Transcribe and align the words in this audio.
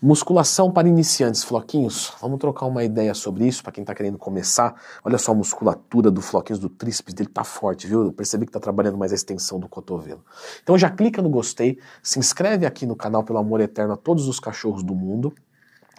Musculação 0.00 0.70
para 0.70 0.86
iniciantes, 0.86 1.42
Floquinhos. 1.42 2.12
Vamos 2.20 2.38
trocar 2.38 2.66
uma 2.66 2.84
ideia 2.84 3.12
sobre 3.14 3.48
isso 3.48 3.64
para 3.64 3.72
quem 3.72 3.82
está 3.82 3.92
querendo 3.92 4.16
começar. 4.16 4.80
Olha 5.04 5.18
só 5.18 5.32
a 5.32 5.34
musculatura 5.34 6.08
do 6.08 6.22
Floquinhos, 6.22 6.60
do 6.60 6.68
tríceps 6.68 7.12
dele 7.12 7.28
tá 7.28 7.42
forte, 7.42 7.88
viu? 7.88 8.04
Eu 8.04 8.12
percebi 8.12 8.46
que 8.46 8.52
tá 8.52 8.60
trabalhando 8.60 8.96
mais 8.96 9.10
a 9.10 9.16
extensão 9.16 9.58
do 9.58 9.68
cotovelo. 9.68 10.24
Então 10.62 10.78
já 10.78 10.88
clica 10.88 11.20
no 11.20 11.28
gostei, 11.28 11.80
se 12.00 12.20
inscreve 12.20 12.64
aqui 12.64 12.86
no 12.86 12.94
canal 12.94 13.24
pelo 13.24 13.40
amor 13.40 13.60
eterno 13.60 13.94
a 13.94 13.96
todos 13.96 14.28
os 14.28 14.38
cachorros 14.38 14.84
do 14.84 14.94
mundo 14.94 15.34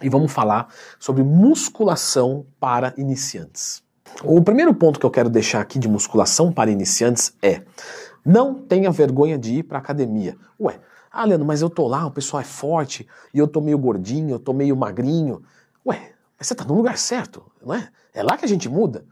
e 0.00 0.08
vamos 0.08 0.32
falar 0.32 0.68
sobre 0.98 1.22
musculação 1.22 2.46
para 2.58 2.94
iniciantes. 2.96 3.82
O 4.24 4.42
primeiro 4.42 4.72
ponto 4.72 4.98
que 4.98 5.04
eu 5.04 5.10
quero 5.10 5.28
deixar 5.28 5.60
aqui 5.60 5.78
de 5.78 5.88
musculação 5.88 6.50
para 6.50 6.70
iniciantes 6.70 7.34
é: 7.42 7.62
não 8.24 8.54
tenha 8.54 8.90
vergonha 8.90 9.38
de 9.38 9.56
ir 9.56 9.62
para 9.62 9.76
academia. 9.78 10.38
Ué, 10.58 10.80
ah, 11.10 11.24
Leandro, 11.24 11.46
mas 11.46 11.60
eu 11.60 11.68
tô 11.68 11.88
lá, 11.88 12.06
o 12.06 12.10
pessoal 12.10 12.40
é 12.40 12.44
forte, 12.44 13.06
e 13.34 13.38
eu 13.38 13.48
tô 13.48 13.60
meio 13.60 13.78
gordinho, 13.78 14.30
eu 14.30 14.38
tô 14.38 14.52
meio 14.52 14.76
magrinho. 14.76 15.42
Ué, 15.86 16.12
mas 16.38 16.46
você 16.46 16.54
tá 16.54 16.64
no 16.64 16.74
lugar 16.74 16.96
certo, 16.96 17.42
não 17.64 17.74
é? 17.74 17.88
É 18.14 18.22
lá 18.22 18.36
que 18.36 18.44
a 18.44 18.48
gente 18.48 18.68
muda. 18.68 19.04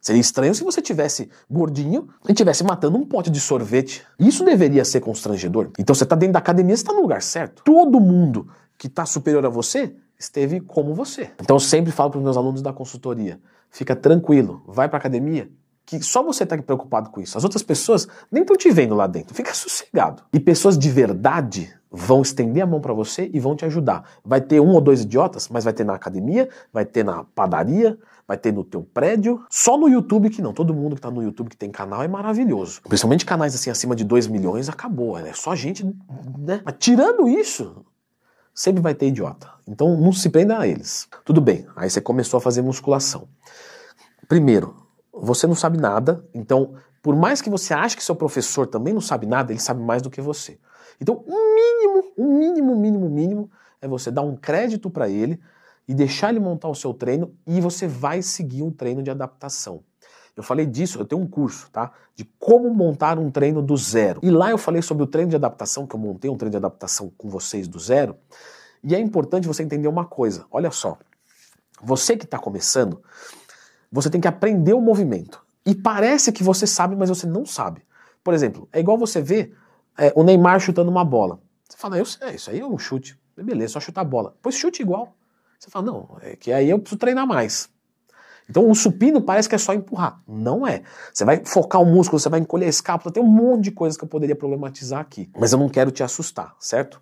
Seria 0.00 0.20
estranho 0.20 0.54
se 0.54 0.62
você 0.62 0.82
tivesse 0.82 1.30
gordinho 1.50 2.08
e 2.28 2.34
tivesse 2.34 2.62
matando 2.62 2.98
um 2.98 3.06
pote 3.06 3.30
de 3.30 3.40
sorvete. 3.40 4.04
Isso 4.18 4.44
deveria 4.44 4.84
ser 4.84 5.00
constrangedor. 5.00 5.70
Então 5.78 5.94
você 5.94 6.04
tá 6.04 6.14
dentro 6.14 6.34
da 6.34 6.40
academia, 6.40 6.76
você 6.76 6.84
tá 6.84 6.92
no 6.92 7.00
lugar 7.00 7.22
certo. 7.22 7.62
Todo 7.64 7.98
mundo 7.98 8.48
que 8.76 8.86
tá 8.86 9.06
superior 9.06 9.46
a 9.46 9.48
você 9.48 9.96
esteve 10.18 10.60
como 10.60 10.94
você. 10.94 11.30
Então 11.40 11.56
eu 11.56 11.60
sempre 11.60 11.90
falo 11.90 12.10
para 12.10 12.18
os 12.18 12.24
meus 12.24 12.36
alunos 12.36 12.60
da 12.60 12.70
consultoria: 12.70 13.40
fica 13.70 13.96
tranquilo, 13.96 14.62
vai 14.66 14.90
para 14.90 14.98
academia, 14.98 15.50
que 15.86 16.02
só 16.02 16.22
você 16.22 16.44
está 16.44 16.56
preocupado 16.56 17.10
com 17.10 17.20
isso. 17.20 17.36
As 17.36 17.44
outras 17.44 17.62
pessoas 17.62 18.08
nem 18.30 18.42
estão 18.42 18.56
te 18.56 18.70
vendo 18.70 18.94
lá 18.94 19.06
dentro. 19.06 19.34
Fica 19.34 19.52
sossegado. 19.54 20.22
E 20.32 20.40
pessoas 20.40 20.78
de 20.78 20.90
verdade 20.90 21.74
vão 21.90 22.22
estender 22.22 22.62
a 22.62 22.66
mão 22.66 22.80
para 22.80 22.92
você 22.92 23.30
e 23.32 23.38
vão 23.38 23.54
te 23.54 23.64
ajudar. 23.64 24.04
Vai 24.24 24.40
ter 24.40 24.60
um 24.60 24.70
ou 24.70 24.80
dois 24.80 25.02
idiotas, 25.02 25.48
mas 25.48 25.62
vai 25.64 25.72
ter 25.72 25.84
na 25.84 25.94
academia, 25.94 26.48
vai 26.72 26.84
ter 26.84 27.04
na 27.04 27.22
padaria, 27.22 27.96
vai 28.26 28.36
ter 28.36 28.52
no 28.52 28.64
teu 28.64 28.82
prédio. 28.82 29.44
Só 29.48 29.76
no 29.76 29.88
YouTube 29.88 30.30
que 30.30 30.42
não. 30.42 30.52
Todo 30.52 30.74
mundo 30.74 30.94
que 30.94 30.98
está 30.98 31.10
no 31.10 31.22
YouTube 31.22 31.50
que 31.50 31.56
tem 31.56 31.70
canal 31.70 32.02
é 32.02 32.08
maravilhoso. 32.08 32.80
Principalmente 32.82 33.24
canais 33.24 33.54
assim 33.54 33.70
acima 33.70 33.94
de 33.94 34.04
2 34.04 34.26
milhões, 34.26 34.68
acabou. 34.68 35.18
É 35.18 35.32
só 35.34 35.54
gente, 35.54 35.84
né? 36.38 36.60
Mas 36.64 36.74
tirando 36.78 37.28
isso, 37.28 37.84
sempre 38.52 38.82
vai 38.82 38.94
ter 38.94 39.08
idiota. 39.08 39.48
Então 39.68 39.96
não 39.96 40.12
se 40.12 40.28
prenda 40.30 40.58
a 40.58 40.66
eles. 40.66 41.06
Tudo 41.24 41.40
bem. 41.40 41.66
Aí 41.76 41.88
você 41.88 42.00
começou 42.00 42.38
a 42.38 42.40
fazer 42.40 42.62
musculação. 42.62 43.28
Primeiro, 44.26 44.83
você 45.14 45.46
não 45.46 45.54
sabe 45.54 45.78
nada, 45.78 46.24
então, 46.34 46.74
por 47.02 47.14
mais 47.14 47.40
que 47.40 47.50
você 47.50 47.72
ache 47.72 47.96
que 47.96 48.02
seu 48.02 48.16
professor 48.16 48.66
também 48.66 48.92
não 48.92 49.00
sabe 49.00 49.26
nada, 49.26 49.52
ele 49.52 49.60
sabe 49.60 49.82
mais 49.82 50.02
do 50.02 50.10
que 50.10 50.20
você. 50.20 50.58
Então, 51.00 51.22
o 51.26 51.32
um 51.32 51.54
mínimo, 51.54 52.12
o 52.16 52.22
um 52.22 52.38
mínimo, 52.38 52.76
mínimo, 52.76 53.08
mínimo 53.08 53.50
é 53.80 53.88
você 53.88 54.10
dar 54.10 54.22
um 54.22 54.36
crédito 54.36 54.90
para 54.90 55.08
ele 55.08 55.40
e 55.86 55.94
deixar 55.94 56.30
ele 56.30 56.40
montar 56.40 56.68
o 56.68 56.74
seu 56.74 56.94
treino 56.94 57.34
e 57.46 57.60
você 57.60 57.86
vai 57.86 58.22
seguir 58.22 58.62
um 58.62 58.70
treino 58.70 59.02
de 59.02 59.10
adaptação. 59.10 59.82
Eu 60.36 60.42
falei 60.42 60.66
disso, 60.66 60.98
eu 60.98 61.04
tenho 61.04 61.22
um 61.22 61.26
curso, 61.26 61.70
tá? 61.70 61.92
De 62.16 62.24
como 62.38 62.68
montar 62.74 63.18
um 63.18 63.30
treino 63.30 63.62
do 63.62 63.76
zero. 63.76 64.20
E 64.22 64.30
lá 64.30 64.50
eu 64.50 64.58
falei 64.58 64.82
sobre 64.82 65.04
o 65.04 65.06
treino 65.06 65.30
de 65.30 65.36
adaptação, 65.36 65.86
que 65.86 65.94
eu 65.94 66.00
montei 66.00 66.30
um 66.30 66.36
treino 66.36 66.50
de 66.50 66.56
adaptação 66.56 67.12
com 67.16 67.28
vocês 67.28 67.68
do 67.68 67.78
zero. 67.78 68.16
E 68.82 68.94
é 68.94 68.98
importante 68.98 69.46
você 69.46 69.62
entender 69.62 69.86
uma 69.86 70.04
coisa. 70.04 70.44
Olha 70.50 70.70
só. 70.70 70.98
Você 71.82 72.16
que 72.16 72.24
está 72.24 72.38
começando, 72.38 73.00
você 73.94 74.10
tem 74.10 74.20
que 74.20 74.26
aprender 74.26 74.72
o 74.72 74.80
movimento. 74.80 75.40
E 75.64 75.72
parece 75.72 76.32
que 76.32 76.42
você 76.42 76.66
sabe, 76.66 76.96
mas 76.96 77.08
você 77.08 77.26
não 77.26 77.46
sabe. 77.46 77.82
Por 78.24 78.34
exemplo, 78.34 78.68
é 78.72 78.80
igual 78.80 78.98
você 78.98 79.22
ver 79.22 79.56
é, 79.96 80.12
o 80.16 80.24
Neymar 80.24 80.58
chutando 80.58 80.90
uma 80.90 81.04
bola. 81.04 81.38
Você 81.68 81.76
fala, 81.76 81.96
eu 81.96 82.04
sei, 82.04 82.34
isso 82.34 82.50
aí 82.50 82.58
é 82.58 82.66
um 82.66 82.76
chute. 82.76 83.18
Beleza, 83.36 83.74
só 83.74 83.80
chutar 83.80 84.00
a 84.00 84.04
bola. 84.04 84.34
Pois 84.42 84.56
chute 84.56 84.82
igual. 84.82 85.14
Você 85.58 85.70
fala, 85.70 85.86
não, 85.86 86.16
é 86.20 86.34
que 86.34 86.52
aí 86.52 86.68
eu 86.68 86.78
preciso 86.78 86.98
treinar 86.98 87.26
mais. 87.26 87.68
Então 88.50 88.68
o 88.68 88.74
supino 88.74 89.22
parece 89.22 89.48
que 89.48 89.54
é 89.54 89.58
só 89.58 89.72
empurrar. 89.72 90.20
Não 90.26 90.66
é. 90.66 90.82
Você 91.12 91.24
vai 91.24 91.44
focar 91.44 91.80
o 91.80 91.86
músculo, 91.86 92.18
você 92.18 92.28
vai 92.28 92.40
encolher 92.40 92.66
a 92.66 92.70
escápula, 92.70 93.12
tem 93.12 93.22
um 93.22 93.26
monte 93.26 93.64
de 93.64 93.70
coisas 93.70 93.96
que 93.96 94.04
eu 94.04 94.08
poderia 94.08 94.34
problematizar 94.34 95.00
aqui. 95.00 95.30
Mas 95.38 95.52
eu 95.52 95.58
não 95.58 95.68
quero 95.68 95.92
te 95.92 96.02
assustar, 96.02 96.54
certo? 96.58 97.00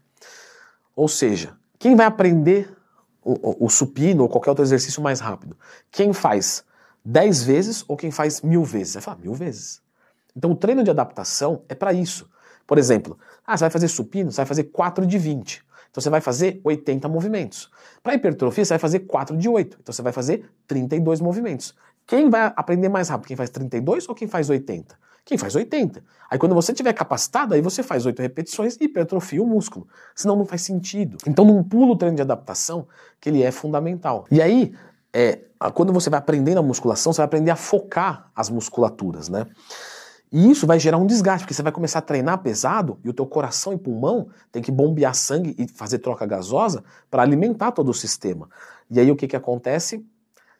Ou 0.95 1.09
seja, 1.09 1.57
quem 1.79 1.97
vai 1.97 2.05
aprender 2.05 2.71
o, 3.23 3.33
o, 3.33 3.67
o 3.67 3.71
supino 3.71 4.23
ou 4.25 4.29
qualquer 4.29 4.51
outro 4.51 4.65
exercício 4.65 5.03
mais 5.03 5.21
rápido? 5.21 5.57
Quem 5.91 6.13
faz 6.13 6.65
10 7.05 7.43
vezes 7.43 7.85
ou 7.89 7.97
quem 7.97 8.11
faz 8.11 8.43
mil 8.43 8.65
vezes? 8.65 8.95
Você 8.95 9.01
fala, 9.01 9.19
mil 9.19 9.35
vezes. 9.35 9.81
Então 10.37 10.53
o 10.53 10.57
treino 10.57 10.83
de 10.83 10.91
adaptação 10.91 11.63
é 11.69 11.75
para 11.75 11.93
isso. 11.93 12.31
Por 12.67 12.79
exemplo, 12.79 13.19
ah, 13.47 13.57
você 13.57 13.65
vai 13.65 13.71
fazer 13.71 13.89
supino, 13.89 14.31
você 14.31 14.37
vai 14.37 14.47
fazer 14.47 14.65
4 14.65 15.07
de 15.07 15.19
20. 15.19 15.65
Então 15.91 16.01
você 16.01 16.09
vai 16.09 16.21
fazer 16.21 16.61
80 16.65 17.07
movimentos. 17.09 17.71
Para 18.03 18.15
hipertrofia, 18.15 18.65
você 18.65 18.75
vai 18.75 18.79
fazer 18.79 19.01
4 19.01 19.37
de 19.37 19.49
8. 19.49 19.79
Então 19.81 19.93
você 19.93 20.01
vai 20.01 20.13
fazer 20.13 20.51
32 20.67 21.21
movimentos. 21.21 21.75
Quem 22.07 22.31
vai 22.31 22.53
aprender 22.57 22.89
mais 22.89 23.09
rápido? 23.09 23.29
Quem 23.29 23.37
faz 23.37 23.51
32 23.51 24.09
ou 24.09 24.15
quem 24.15 24.27
faz 24.27 24.49
80? 24.49 24.97
Quem 25.25 25.39
faz 25.39 25.55
80. 25.55 26.03
Aí 26.31 26.39
quando 26.39 26.55
você 26.55 26.73
tiver 26.73 26.93
capacitado, 26.95 27.55
aí 27.55 27.61
você 27.61 27.83
faz 27.83 28.07
8 28.07 28.21
repetições 28.21 28.77
e 28.81 28.85
hipertrofia 28.85 29.43
o 29.43 29.47
músculo. 29.47 29.87
Senão 30.15 30.35
não 30.35 30.45
faz 30.45 30.63
sentido. 30.63 31.19
Então 31.27 31.45
não 31.45 31.63
pula 31.63 31.93
o 31.93 31.97
treino 31.97 32.17
de 32.17 32.23
adaptação, 32.23 32.89
que 33.21 33.29
ele 33.29 33.43
é 33.43 33.51
fundamental. 33.51 34.27
E 34.31 34.43
aí, 34.43 34.75
é, 35.13 35.41
quando 35.75 35.93
você 35.93 36.09
vai 36.09 36.19
aprender 36.19 36.55
na 36.55 36.63
musculação, 36.63 37.13
você 37.13 37.19
vai 37.19 37.27
aprender 37.27 37.51
a 37.51 37.57
focar 37.57 38.31
as 38.35 38.49
musculaturas, 38.49 39.29
né? 39.29 39.47
E 40.33 40.51
isso 40.51 40.67
vai 40.67 40.81
gerar 40.81 40.97
um 40.97 41.07
desgaste, 41.07 41.45
porque 41.45 41.53
você 41.53 41.63
vai 41.63 41.71
começar 41.71 41.99
a 41.99 42.03
treinar 42.03 42.39
pesado 42.39 42.99
e 43.05 43.11
o 43.11 43.13
teu 43.13 43.27
coração 43.27 43.75
e 43.75 43.79
pulmão 43.79 44.29
tem 44.51 44.63
que 44.63 44.73
bombear 44.73 45.15
sangue 45.15 45.55
e 45.59 45.69
fazer 45.69 45.99
troca 45.99 46.25
gasosa 46.25 46.83
para 47.11 47.23
alimentar 47.23 47.73
todo 47.73 47.91
o 47.91 47.95
sistema. 47.95 48.49
E 48.91 48.99
aí 48.99 49.11
o 49.11 49.17
que, 49.17 49.29
que 49.29 49.37
acontece? 49.37 50.03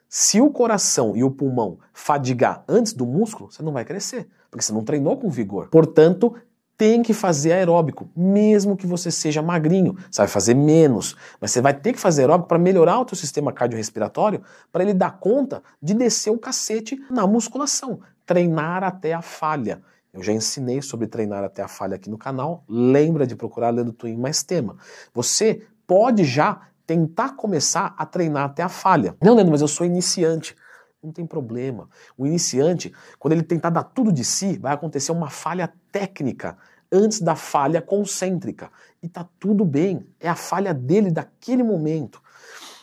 Se 0.07 0.39
o 0.39 0.51
coração 0.51 1.15
e 1.15 1.23
o 1.23 1.31
pulmão 1.31 1.79
fadigar 1.91 2.63
antes 2.67 2.93
do 2.93 3.03
músculo, 3.03 3.51
você 3.51 3.63
não 3.63 3.71
vai 3.71 3.83
crescer, 3.83 4.29
porque 4.51 4.63
você 4.63 4.71
não 4.71 4.83
treinou 4.83 5.17
com 5.17 5.27
vigor. 5.27 5.69
Portanto, 5.69 6.35
tem 6.77 7.03
que 7.03 7.13
fazer 7.13 7.53
aeróbico, 7.53 8.09
mesmo 8.15 8.75
que 8.75 8.87
você 8.87 9.11
seja 9.11 9.41
magrinho. 9.41 9.95
Você 10.09 10.21
vai 10.21 10.27
fazer 10.27 10.53
menos, 10.53 11.15
mas 11.39 11.51
você 11.51 11.61
vai 11.61 11.73
ter 11.73 11.93
que 11.93 11.99
fazer 11.99 12.21
aeróbico 12.23 12.47
para 12.47 12.57
melhorar 12.57 12.99
o 12.99 13.05
teu 13.05 13.15
sistema 13.15 13.51
cardiorrespiratório, 13.51 14.41
para 14.71 14.83
ele 14.83 14.93
dar 14.93 15.19
conta 15.19 15.63
de 15.81 15.93
descer 15.93 16.31
o 16.31 16.37
cacete 16.37 17.01
na 17.09 17.27
musculação, 17.27 17.99
treinar 18.25 18.83
até 18.83 19.13
a 19.13 19.21
falha. 19.21 19.81
Eu 20.13 20.21
já 20.21 20.31
ensinei 20.31 20.81
sobre 20.81 21.07
treinar 21.07 21.43
até 21.43 21.63
a 21.63 21.67
falha 21.67 21.95
aqui 21.95 22.09
no 22.09 22.17
canal. 22.17 22.63
Lembra 22.69 23.25
de 23.25 23.35
procurar 23.35 23.71
Leandro 23.71 23.93
Twin 23.93 24.15
mais 24.15 24.43
tema. 24.43 24.77
Você 25.11 25.63
pode 25.87 26.23
já 26.23 26.61
tentar 26.85 27.35
começar 27.35 27.95
a 27.97 28.05
treinar 28.05 28.45
até 28.45 28.61
a 28.61 28.69
falha. 28.69 29.15
Não, 29.21 29.33
Leandro, 29.33 29.51
mas 29.51 29.61
eu 29.61 29.67
sou 29.67 29.85
iniciante. 29.85 30.55
Não 31.03 31.11
tem 31.11 31.27
problema. 31.27 31.89
O 32.17 32.25
iniciante, 32.25 32.93
quando 33.19 33.33
ele 33.33 33.43
tentar 33.43 33.69
dar 33.69 33.83
tudo 33.83 34.11
de 34.11 34.23
si, 34.23 34.57
vai 34.57 34.73
acontecer 34.73 35.11
uma 35.11 35.29
falha 35.29 35.71
técnica 35.91 36.57
antes 36.89 37.19
da 37.19 37.35
falha 37.35 37.81
concêntrica. 37.81 38.71
E 39.01 39.09
tá 39.09 39.27
tudo 39.37 39.65
bem. 39.65 40.07
É 40.17 40.29
a 40.29 40.35
falha 40.35 40.73
dele 40.73 41.11
daquele 41.11 41.61
momento. 41.61 42.21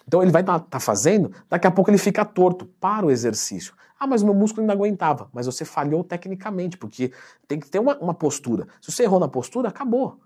Então 0.06 0.20
ele 0.22 0.30
vai 0.30 0.42
estar 0.42 0.58
tá, 0.58 0.66
tá 0.68 0.80
fazendo, 0.80 1.32
daqui 1.48 1.66
a 1.66 1.70
pouco 1.70 1.90
ele 1.90 1.96
fica 1.96 2.24
torto. 2.24 2.66
Para 2.66 3.06
o 3.06 3.10
exercício. 3.10 3.74
Ah, 3.98 4.06
mas 4.06 4.22
o 4.22 4.26
meu 4.26 4.34
músculo 4.34 4.62
ainda 4.62 4.72
aguentava. 4.72 5.30
Mas 5.32 5.46
você 5.46 5.64
falhou 5.64 6.04
tecnicamente, 6.04 6.76
porque 6.76 7.12
tem 7.48 7.58
que 7.58 7.70
ter 7.70 7.78
uma, 7.78 7.96
uma 7.98 8.14
postura. 8.14 8.66
Se 8.82 8.92
você 8.92 9.04
errou 9.04 9.20
na 9.20 9.28
postura, 9.28 9.68
acabou. 9.68 10.20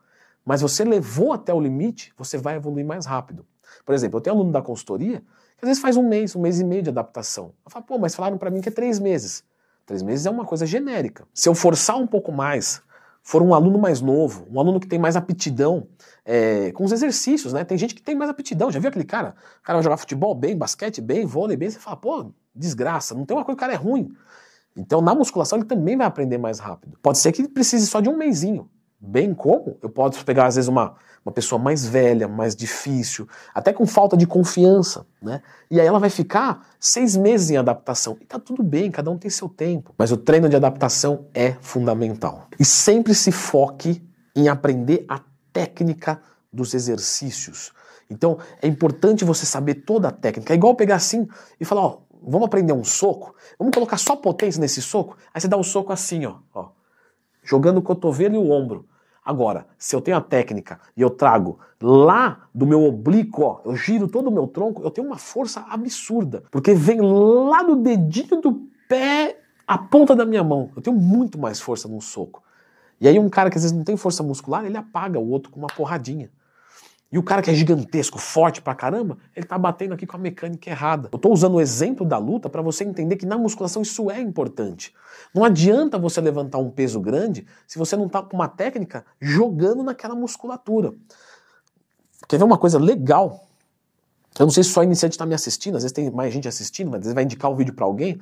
Mas 0.44 0.62
você 0.62 0.84
levou 0.84 1.33
até 1.33 1.54
o 1.54 1.60
limite, 1.60 2.12
você 2.16 2.37
vai 2.38 2.56
evoluir 2.56 2.84
mais 2.84 3.06
rápido. 3.06 3.47
Por 3.84 3.94
exemplo, 3.94 4.19
eu 4.19 4.21
tenho 4.21 4.37
aluno 4.37 4.53
da 4.53 4.62
consultoria 4.62 5.22
às 5.60 5.69
vezes 5.69 5.82
faz 5.82 5.97
um 5.97 6.09
mês, 6.09 6.34
um 6.37 6.41
mês 6.41 6.60
e 6.60 6.65
meio 6.65 6.82
de 6.82 6.91
adaptação. 6.91 7.53
Eu 7.65 7.70
falo, 7.70 7.84
pô, 7.84 7.98
mas 7.98 8.15
falaram 8.15 8.37
para 8.37 8.50
mim 8.50 8.60
que 8.60 8.69
é 8.69 8.72
três 8.72 8.98
meses. 8.98 9.44
Três 9.87 10.03
meses 10.03 10.26
é 10.26 10.31
uma 10.31 10.44
coisa 10.44 10.66
genérica. 10.66 11.26
Se 11.32 11.48
eu 11.48 11.54
forçar 11.54 11.97
um 11.97 12.06
pouco 12.06 12.32
mais, 12.32 12.82
for 13.22 13.42
um 13.42 13.54
aluno 13.54 13.78
mais 13.78 14.00
novo, 14.00 14.47
um 14.50 14.59
aluno 14.59 14.81
que 14.81 14.87
tem 14.87 14.98
mais 14.98 15.16
aptidão 15.16 15.87
é, 16.25 16.72
com 16.72 16.84
os 16.84 16.92
exercícios, 16.92 17.53
né? 17.53 17.65
Tem 17.65 17.76
gente 17.76 17.94
que 17.94 18.03
tem 18.03 18.15
mais 18.15 18.31
aptidão. 18.31 18.70
Já 18.70 18.78
viu 18.78 18.88
aquele 18.88 19.04
cara? 19.04 19.34
O 19.60 19.62
cara 19.62 19.78
vai 19.78 19.83
jogar 19.83 19.97
futebol 19.97 20.34
bem, 20.34 20.56
basquete 20.56 21.01
bem, 21.01 21.27
vôlei 21.27 21.57
bem. 21.57 21.71
Você 21.71 21.78
fala, 21.78 21.97
pô, 21.97 22.33
desgraça, 22.54 23.15
não 23.15 23.24
tem 23.24 23.36
uma 23.36 23.45
coisa 23.45 23.57
que 23.57 23.65
o 23.65 23.66
cara 23.66 23.72
é 23.72 23.77
ruim. 23.77 24.15
Então, 24.77 25.00
na 25.00 25.15
musculação, 25.15 25.59
ele 25.59 25.66
também 25.66 25.97
vai 25.97 26.07
aprender 26.07 26.36
mais 26.36 26.59
rápido. 26.59 26.98
Pode 27.00 27.18
ser 27.18 27.33
que 27.33 27.48
precise 27.48 27.86
só 27.86 28.00
de 28.00 28.09
um 28.09 28.16
mêsinho. 28.16 28.68
Bem 29.06 29.34
como 29.34 29.77
eu 29.83 29.91
posso 29.91 30.24
pegar, 30.24 30.47
às 30.47 30.56
vezes, 30.56 30.66
uma, 30.66 30.95
uma 31.24 31.30
pessoa 31.33 31.59
mais 31.59 31.84
velha, 31.84 32.27
mais 32.27 32.56
difícil, 32.56 33.28
até 33.54 33.71
com 33.71 33.86
falta 33.86 34.16
de 34.16 34.27
confiança, 34.27 35.06
né? 35.21 35.42
E 35.71 35.78
aí 35.78 35.86
ela 35.86 35.98
vai 35.98 36.09
ficar 36.09 36.66
seis 36.80 37.15
meses 37.15 37.51
em 37.51 37.59
adaptação. 37.59 38.16
E 38.21 38.24
tá 38.24 38.39
tudo 38.39 38.62
bem, 38.62 38.91
cada 38.91 39.10
um 39.10 39.18
tem 39.18 39.30
seu 39.30 39.48
tempo. 39.48 39.95
Mas 39.98 40.10
o 40.10 40.16
treino 40.16 40.48
de 40.48 40.56
adaptação 40.56 41.27
é 41.34 41.53
fundamental. 41.60 42.48
E 42.59 42.65
sempre 42.65 43.15
se 43.15 43.30
foque 43.30 44.03
em 44.34 44.48
aprender 44.48 45.04
a 45.07 45.21
técnica 45.53 46.21
dos 46.50 46.72
exercícios. 46.72 47.72
Então 48.09 48.39
é 48.62 48.66
importante 48.66 49.22
você 49.22 49.45
saber 49.45 49.74
toda 49.74 50.09
a 50.09 50.12
técnica. 50.12 50.54
É 50.54 50.57
igual 50.57 50.74
pegar 50.74 50.97
assim 50.97 51.28
e 51.60 51.65
falar, 51.65 51.83
ó, 51.83 51.98
vamos 52.22 52.47
aprender 52.47 52.72
um 52.72 52.84
soco, 52.84 53.34
vamos 53.59 53.74
colocar 53.74 53.98
só 53.98 54.16
potência 54.16 54.60
nesse 54.60 54.80
soco. 54.80 55.16
Aí 55.33 55.41
você 55.41 55.48
dá 55.48 55.59
um 55.59 55.62
soco 55.62 55.92
assim, 55.92 56.24
ó, 56.24 56.36
ó 56.54 56.71
jogando 57.45 57.78
o 57.78 57.83
cotovelo 57.83 58.34
e 58.34 58.39
o 58.39 58.50
ombro. 58.50 58.89
Agora, 59.24 59.66
se 59.78 59.97
eu 59.97 60.03
tenho 60.03 60.18
a 60.18 60.21
técnica 60.21 60.78
e 60.94 61.00
eu 61.00 61.09
trago 61.09 61.59
lá 61.80 62.47
do 62.54 62.66
meu 62.66 62.84
oblíquo, 62.84 63.42
ó, 63.42 63.60
eu 63.65 63.74
giro 63.74 64.06
todo 64.06 64.28
o 64.28 64.30
meu 64.30 64.47
tronco, 64.47 64.82
eu 64.82 64.91
tenho 64.91 65.06
uma 65.06 65.16
força 65.16 65.65
absurda, 65.71 66.42
porque 66.50 66.74
vem 66.74 67.00
lá 67.00 67.62
do 67.62 67.76
dedinho 67.76 68.41
do 68.41 68.68
pé 68.86 69.41
à 69.66 69.78
ponta 69.78 70.15
da 70.15 70.26
minha 70.26 70.44
mão. 70.44 70.71
Eu 70.76 70.82
tenho 70.82 70.97
muito 70.97 71.38
mais 71.38 71.59
força 71.59 71.88
num 71.88 72.03
soco. 72.03 72.42
E 73.00 73.09
aí 73.09 73.18
um 73.18 73.30
cara 73.30 73.48
que 73.48 73.56
às 73.56 73.62
vezes 73.62 73.76
não 73.76 73.84
tem 73.84 73.97
força 73.97 74.22
muscular, 74.22 74.65
ele 74.66 74.76
apaga 74.76 75.18
o 75.18 75.30
outro 75.30 75.50
com 75.50 75.59
uma 75.59 75.68
porradinha. 75.68 76.30
E 77.15 77.19
o 77.19 77.22
cara 77.22 77.41
que 77.41 77.49
é 77.49 77.55
gigantesco, 77.55 78.19
forte 78.19 78.61
pra 78.61 78.75
caramba, 78.75 79.16
ele 79.37 79.47
tá 79.47 79.57
batendo 79.57 79.95
aqui 79.95 80.05
com 80.05 80.16
a 80.16 80.19
mecânica 80.19 80.69
errada. 80.69 81.11
Eu 81.13 81.19
tô 81.21 81.31
usando 81.31 81.55
o 81.55 81.61
exemplo 81.61 82.05
da 82.05 82.19
luta 82.19 82.49
para 82.49 82.61
você 82.61 82.83
entender 82.83 83.15
que 83.15 83.25
na 83.25 83.39
musculação 83.39 83.83
isso 83.83 84.11
é 84.11 84.21
importante. 84.21 84.93
Não 85.33 85.45
adianta 85.45 85.97
você 85.97 86.21
levantar 86.21 86.59
um 86.59 86.69
peso 86.69 86.99
grande 86.99 87.47
se 87.69 87.78
você 87.78 87.97
não 87.97 88.09
tá 88.09 88.21
com 88.21 88.34
uma 88.34 88.49
técnica 88.49 89.07
jogando 89.21 89.84
naquela 89.84 90.16
musculatura. 90.16 90.93
Quer 92.27 92.37
ver 92.37 92.43
uma 92.43 92.59
coisa 92.59 92.81
legal? 92.81 93.47
Eu 94.37 94.47
não 94.47 94.51
sei 94.51 94.65
se 94.65 94.71
só 94.71 94.83
iniciante 94.83 95.13
está 95.13 95.25
me 95.25 95.37
assistindo, 95.37 95.77
às 95.77 95.84
vezes 95.84 95.93
tem 95.93 96.10
mais 96.10 96.34
gente 96.34 96.49
assistindo, 96.49 96.91
mas 96.91 96.99
às 96.99 97.05
vezes 97.05 97.15
vai 97.15 97.22
indicar 97.22 97.49
o 97.49 97.55
vídeo 97.55 97.75
para 97.75 97.84
alguém. 97.84 98.21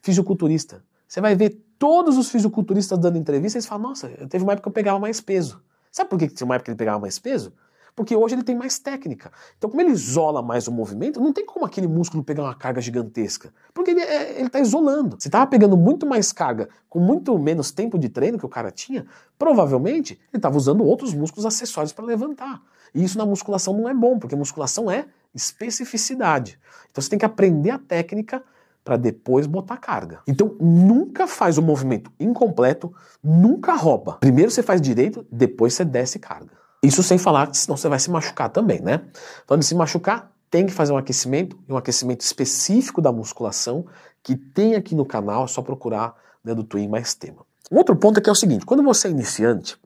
Fisiculturista. 0.00 0.80
Você 1.08 1.20
vai 1.20 1.34
ver 1.34 1.60
todos 1.76 2.16
os 2.16 2.30
fisiculturistas 2.30 3.00
dando 3.00 3.18
entrevista 3.18 3.56
e 3.56 3.58
eles 3.58 3.66
falam: 3.66 3.88
Nossa, 3.88 4.06
teve 4.28 4.44
uma 4.44 4.52
época 4.52 4.62
que 4.62 4.68
eu 4.68 4.72
pegava 4.72 5.00
mais 5.00 5.20
peso. 5.20 5.60
Sabe 5.90 6.08
por 6.08 6.20
que 6.20 6.28
tinha 6.28 6.44
uma 6.44 6.54
época 6.54 6.66
que 6.66 6.70
ele 6.70 6.78
pegava 6.78 7.00
mais 7.00 7.18
peso? 7.18 7.52
Porque 7.98 8.14
hoje 8.14 8.36
ele 8.36 8.44
tem 8.44 8.54
mais 8.54 8.78
técnica. 8.78 9.32
Então, 9.58 9.68
como 9.68 9.82
ele 9.82 9.90
isola 9.90 10.40
mais 10.40 10.68
o 10.68 10.72
movimento, 10.72 11.20
não 11.20 11.32
tem 11.32 11.44
como 11.44 11.66
aquele 11.66 11.88
músculo 11.88 12.22
pegar 12.22 12.44
uma 12.44 12.54
carga 12.54 12.80
gigantesca, 12.80 13.52
porque 13.74 13.90
ele 13.90 14.00
é, 14.00 14.40
está 14.40 14.60
isolando. 14.60 15.16
Se 15.18 15.26
estava 15.26 15.48
pegando 15.48 15.76
muito 15.76 16.06
mais 16.06 16.30
carga 16.30 16.68
com 16.88 17.00
muito 17.00 17.36
menos 17.40 17.72
tempo 17.72 17.98
de 17.98 18.08
treino 18.08 18.38
que 18.38 18.46
o 18.46 18.48
cara 18.48 18.70
tinha, 18.70 19.04
provavelmente 19.36 20.12
ele 20.12 20.38
estava 20.38 20.56
usando 20.56 20.84
outros 20.84 21.12
músculos 21.12 21.44
acessórios 21.44 21.92
para 21.92 22.04
levantar. 22.04 22.62
E 22.94 23.02
isso 23.02 23.18
na 23.18 23.26
musculação 23.26 23.76
não 23.76 23.88
é 23.88 23.92
bom, 23.92 24.16
porque 24.16 24.36
musculação 24.36 24.88
é 24.88 25.06
especificidade. 25.34 26.56
Então 26.92 27.02
você 27.02 27.10
tem 27.10 27.18
que 27.18 27.24
aprender 27.24 27.70
a 27.70 27.78
técnica 27.78 28.44
para 28.84 28.96
depois 28.96 29.48
botar 29.48 29.76
carga. 29.76 30.20
Então 30.24 30.54
nunca 30.60 31.26
faz 31.26 31.58
o 31.58 31.62
movimento 31.62 32.12
incompleto, 32.20 32.94
nunca 33.20 33.74
rouba. 33.74 34.18
Primeiro 34.20 34.52
você 34.52 34.62
faz 34.62 34.80
direito, 34.80 35.26
depois 35.32 35.74
você 35.74 35.84
desce 35.84 36.20
carga. 36.20 36.67
Isso 36.82 37.02
sem 37.02 37.18
falar 37.18 37.48
que 37.48 37.56
senão 37.56 37.76
você 37.76 37.88
vai 37.88 37.98
se 37.98 38.10
machucar 38.10 38.48
também, 38.50 38.80
né? 38.80 39.02
Falando 39.46 39.62
de 39.62 39.66
se 39.66 39.74
machucar, 39.74 40.32
tem 40.50 40.66
que 40.66 40.72
fazer 40.72 40.92
um 40.92 40.96
aquecimento, 40.96 41.58
um 41.68 41.76
aquecimento 41.76 42.20
específico 42.20 43.02
da 43.02 43.12
musculação, 43.12 43.86
que 44.22 44.36
tem 44.36 44.74
aqui 44.74 44.94
no 44.94 45.04
canal, 45.04 45.44
é 45.44 45.48
só 45.48 45.60
procurar 45.60 46.14
né, 46.42 46.54
do 46.54 46.64
Twin 46.64 46.88
mais 46.88 47.14
tema. 47.14 47.44
Um 47.70 47.76
outro 47.76 47.94
ponto 47.96 48.18
é 48.18 48.22
que 48.22 48.28
é 48.28 48.32
o 48.32 48.36
seguinte, 48.36 48.64
quando 48.64 48.82
você 48.82 49.08
é 49.08 49.10
iniciante, 49.10 49.76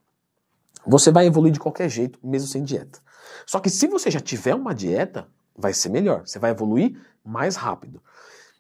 você 0.87 1.11
vai 1.11 1.27
evoluir 1.27 1.53
de 1.53 1.61
qualquer 1.61 1.89
jeito, 1.89 2.19
mesmo 2.23 2.49
sem 2.49 2.63
dieta. 2.63 3.01
Só 3.47 3.59
que 3.59 3.71
se 3.71 3.87
você 3.87 4.11
já 4.11 4.21
tiver 4.21 4.55
uma 4.55 4.75
dieta, 4.75 5.27
vai 5.57 5.73
ser 5.73 5.89
melhor, 5.89 6.27
você 6.27 6.39
vai 6.39 6.51
evoluir 6.51 6.97
mais 7.25 7.57
rápido. 7.57 8.01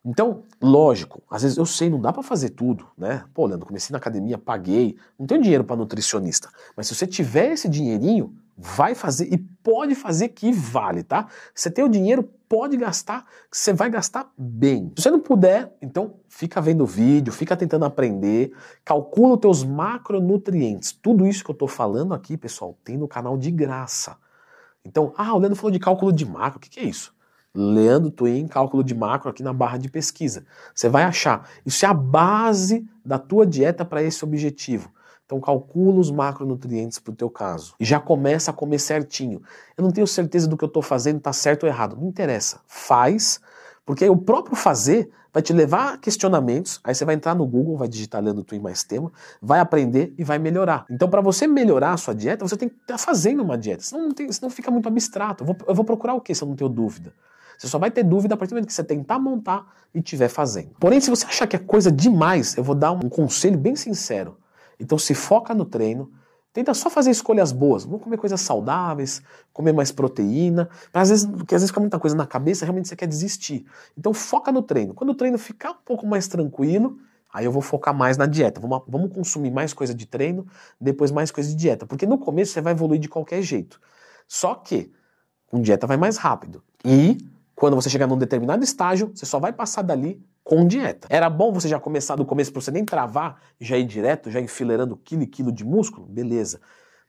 Então, 0.05 0.43
lógico, 0.61 1.23
às 1.31 1.43
vezes 1.43 1.57
eu 1.57 1.65
sei, 1.65 1.89
não 1.89 2.01
dá 2.01 2.13
para 2.13 2.25
fazer 2.25 2.51
tudo, 2.51 2.89
né? 2.99 3.25
Pô, 3.33 3.47
Leandro, 3.47 3.67
comecei 3.67 3.93
na 3.93 3.99
academia, 3.99 4.37
paguei, 4.37 4.97
não 5.17 5.27
tenho 5.27 5.41
dinheiro 5.41 5.63
para 5.63 5.77
nutricionista. 5.77 6.49
Mas 6.77 6.89
se 6.89 6.95
você 6.95 7.07
tiver 7.07 7.53
esse 7.53 7.69
dinheirinho, 7.69 8.35
vai 8.57 8.97
fazer 8.97 9.33
e 9.33 9.39
pode 9.39 9.95
fazer 9.95 10.29
que 10.29 10.53
vale, 10.53 11.05
tá? 11.05 11.29
Você 11.55 11.71
tem 11.71 11.85
o 11.85 11.89
dinheiro, 11.89 12.29
pode 12.49 12.77
gastar, 12.77 13.25
você 13.51 13.73
vai 13.73 13.89
gastar 13.89 14.31
bem. 14.37 14.93
Se 14.97 15.05
você 15.05 15.11
não 15.11 15.21
puder, 15.21 15.73
então 15.81 16.15
fica 16.29 16.61
vendo 16.61 16.83
o 16.83 16.87
vídeo, 16.87 17.33
fica 17.33 17.57
tentando 17.57 17.85
aprender, 17.85 18.53
calcula 18.85 19.35
os 19.35 19.41
teus 19.41 19.65
macronutrientes. 19.65 20.93
Tudo 20.93 21.27
isso 21.27 21.45
que 21.45 21.51
eu 21.51 21.55
tô 21.55 21.69
falando 21.69 22.13
aqui, 22.13 22.37
pessoal, 22.37 22.77
tem 22.83 22.97
no 22.97 23.07
canal 23.07 23.39
de 23.39 23.53
graça. 23.53 24.17
Então, 24.85 25.15
ah, 25.17 25.33
o 25.33 25.39
Leandro 25.39 25.57
falou 25.57 25.71
de 25.71 25.79
cálculo 25.79 26.13
de 26.13 26.27
macro, 26.27 26.59
o 26.59 26.61
que, 26.61 26.69
que 26.69 26.81
é 26.81 26.85
isso? 26.85 27.15
Leandro 27.55 28.11
Twin, 28.11 28.49
cálculo 28.49 28.83
de 28.83 28.95
macro 28.95 29.29
aqui 29.29 29.43
na 29.43 29.53
barra 29.53 29.77
de 29.77 29.91
pesquisa. 29.91 30.45
Você 30.75 30.89
vai 30.89 31.05
achar. 31.05 31.49
Isso 31.67 31.85
é 31.85 31.89
a 31.89 31.95
base 31.95 32.89
da 33.05 33.19
tua 33.19 33.47
dieta 33.47 33.85
para 33.85 34.03
esse 34.03 34.25
objetivo. 34.25 34.91
Então 35.27 35.41
calcula 35.41 36.01
os 36.01 36.11
macronutrientes 36.11 36.99
para 36.99 37.13
o 37.13 37.17
teu 37.17 37.31
caso. 37.31 37.75
E 37.79 37.85
já 37.85 38.01
começa 38.01 38.51
a 38.51 38.55
comer 38.55 38.79
certinho. 38.79 39.43
Eu 39.77 39.85
não 39.85 39.91
tenho 39.91 40.07
certeza 40.07 40.47
do 40.47 40.57
que 40.57 40.65
eu 40.65 40.69
estou 40.69 40.83
fazendo 40.83 41.19
está 41.19 41.33
certo 41.33 41.65
ou 41.65 41.69
errado. 41.69 41.97
Não 41.97 42.09
interessa. 42.09 42.61
Faz, 42.67 43.41
porque 43.85 44.09
o 44.09 44.17
próprio 44.17 44.57
fazer 44.57 45.11
vai 45.33 45.43
te 45.43 45.53
levar 45.53 45.95
a 45.95 45.99
questionamentos. 45.99 46.81
Aí 46.85 46.95
você 46.95 47.05
vai 47.05 47.15
entrar 47.15 47.35
no 47.35 47.47
Google, 47.47 47.77
vai 47.77 47.89
digitar 47.89 48.23
Leandro 48.23 48.45
Twin 48.45 48.61
mais 48.61 48.83
tema, 48.83 49.11
vai 49.41 49.61
aprender 49.61 50.15
e 50.19 50.25
vai 50.25 50.39
melhorar. 50.39 50.85
Então 50.91 51.09
para 51.09 51.21
você 51.21 51.47
melhorar 51.47 51.93
a 51.93 51.97
sua 51.97 52.15
dieta, 52.15 52.47
você 52.47 52.57
tem 52.57 52.69
que 52.69 52.77
estar 52.77 52.95
tá 52.95 52.99
fazendo 52.99 53.43
uma 53.43 53.57
dieta. 53.57 53.83
Senão, 53.83 54.05
não 54.05 54.13
tem, 54.13 54.31
senão 54.33 54.51
fica 54.51 54.71
muito 54.71 54.89
abstrato. 54.89 55.43
Eu 55.43 55.47
vou, 55.47 55.57
eu 55.69 55.75
vou 55.75 55.85
procurar 55.85 56.15
o 56.15 56.21
que 56.21 56.35
se 56.35 56.45
eu 56.45 56.49
não 56.49 56.57
tenho 56.57 56.69
dúvida? 56.69 57.13
Você 57.63 57.69
só 57.69 57.79
vai 57.79 57.93
ter 57.93 58.03
dúvida 58.03 58.35
a 58.35 58.37
partir 58.37 58.51
do 58.51 58.55
momento 58.57 58.67
que 58.67 58.75
você 58.75 58.83
tentar 58.83 59.21
montar 59.21 59.73
e 59.95 60.01
estiver 60.01 60.27
fazendo. 60.27 60.71
Porém, 60.81 61.01
se 61.01 61.09
você 61.09 61.25
achar 61.25 61.47
que 61.47 61.55
é 61.55 61.59
coisa 61.61 61.93
demais, 61.93 62.57
eu 62.57 62.65
vou 62.65 62.75
dar 62.75 62.91
um 62.91 63.09
conselho 63.09 63.57
bem 63.57 63.77
sincero. 63.77 64.37
Então 64.81 64.99
se 64.99 65.15
foca 65.15 65.55
no 65.55 65.65
treino, 65.65 66.11
tenta 66.53 66.75
só 66.75 66.91
fazer 66.91 67.13
escolhas 67.13 67.53
boas. 67.53 67.85
Vamos 67.85 68.03
comer 68.03 68.17
coisas 68.17 68.41
saudáveis, 68.41 69.23
comer 69.53 69.73
mais 69.73 69.93
proteína. 69.93 70.69
Mas 70.93 71.03
às 71.03 71.09
vezes, 71.11 71.37
porque 71.39 71.55
às 71.55 71.63
vezes 71.63 71.71
fica 71.71 71.79
muita 71.79 72.01
coisa 72.01 72.17
na 72.17 72.27
cabeça, 72.27 72.65
realmente 72.65 72.89
você 72.89 72.97
quer 72.97 73.07
desistir. 73.07 73.65
Então 73.97 74.13
foca 74.13 74.51
no 74.51 74.63
treino. 74.63 74.93
Quando 74.93 75.11
o 75.11 75.15
treino 75.15 75.39
ficar 75.39 75.71
um 75.71 75.83
pouco 75.85 76.05
mais 76.05 76.27
tranquilo, 76.27 76.99
Aí 77.35 77.47
eu 77.47 77.51
vou 77.51 77.63
focar 77.63 77.95
mais 77.95 78.19
na 78.19 78.27
dieta. 78.27 78.61
Vamos, 78.61 78.83
vamos 78.87 79.11
consumir 79.11 79.51
mais 79.51 79.73
coisa 79.73 79.95
de 79.95 80.05
treino, 80.05 80.47
depois 80.79 81.11
mais 81.11 81.31
coisa 81.31 81.49
de 81.49 81.55
dieta. 81.57 81.87
Porque 81.87 82.05
no 82.05 82.19
começo 82.19 82.53
você 82.53 82.61
vai 82.61 82.75
evoluir 82.75 83.01
de 83.01 83.09
qualquer 83.09 83.41
jeito. 83.41 83.81
Só 84.29 84.55
que 84.55 84.93
com 85.47 85.63
dieta 85.63 85.87
vai 85.87 85.97
mais 85.97 86.19
rápido. 86.19 86.63
E 86.85 87.17
quando 87.55 87.75
você 87.75 87.89
chegar 87.89 88.07
num 88.07 88.19
determinado 88.19 88.65
estágio, 88.65 89.13
você 89.15 89.27
só 89.27 89.39
vai 89.39 89.53
passar 89.53 89.83
dali 89.83 90.25
com 90.43 90.67
dieta. 90.67 91.07
Era 91.11 91.31
bom 91.31 91.53
você 91.53 91.69
já 91.69 91.79
começar 91.79 92.17
do 92.17 92.25
começo 92.25 92.53
para 92.53 92.61
você 92.61 92.71
nem 92.71 92.85
travar, 92.85 93.41
já 93.61 93.77
ir 93.77 93.85
direto, 93.85 94.31
já 94.31 94.41
enfileirando 94.41 94.97
quilo 94.97 95.23
e 95.23 95.27
quilo 95.27 95.53
de 95.53 95.65
músculo? 95.65 96.07
Beleza. 96.07 96.61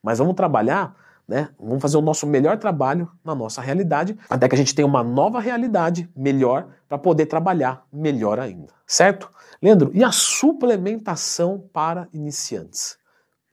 Mas 0.02 0.18
vamos 0.18 0.34
trabalhar, 0.34 0.94
né? 1.26 1.48
Vamos 1.58 1.82
fazer 1.82 1.96
o 1.96 2.02
nosso 2.02 2.26
melhor 2.26 2.58
trabalho 2.58 3.10
na 3.24 3.34
nossa 3.34 3.60
realidade, 3.60 4.16
até 4.28 4.48
que 4.48 4.54
a 4.54 4.58
gente 4.58 4.74
tenha 4.74 4.86
uma 4.86 5.02
nova 5.02 5.40
realidade 5.40 6.08
melhor 6.14 6.68
para 6.88 6.98
poder 6.98 7.26
trabalhar 7.26 7.84
melhor 7.92 8.38
ainda. 8.38 8.72
Certo? 8.86 9.30
Leandro, 9.60 9.90
e 9.94 10.04
a 10.04 10.12
suplementação 10.12 11.68
para 11.72 12.08
iniciantes? 12.12 12.98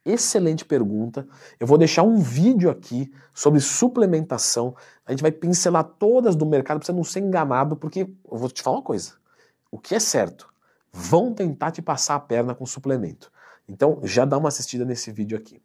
Excelente 0.04 0.66
pergunta. 0.66 1.28
Eu 1.60 1.68
vou 1.68 1.78
deixar 1.78 2.02
um 2.02 2.18
vídeo 2.18 2.70
aqui 2.72 3.14
sobre 3.34 3.60
suplementação. 3.60 4.76
A 5.06 5.12
gente 5.12 5.22
vai 5.22 5.32
pincelar 5.32 5.84
todas 5.84 6.36
do 6.36 6.46
mercado 6.46 6.80
para 6.80 6.86
você 6.86 6.92
não 6.92 7.04
ser 7.04 7.20
enganado, 7.20 7.76
porque 7.76 8.02
eu 8.02 8.38
vou 8.38 8.50
te 8.50 8.64
falar 8.64 8.78
uma 8.78 8.84
coisa. 8.84 9.14
O 9.70 9.78
que 9.78 9.94
é 9.94 10.00
certo? 10.00 10.52
Vão 10.92 11.34
tentar 11.34 11.72
te 11.72 11.82
passar 11.82 12.16
a 12.16 12.20
perna 12.20 12.56
com 12.56 12.66
suplemento. 12.66 13.32
Então 13.68 14.00
já 14.04 14.26
dá 14.26 14.38
uma 14.38 14.50
assistida 14.50 14.84
nesse 14.84 15.12
vídeo 15.12 15.38
aqui. 15.38 15.62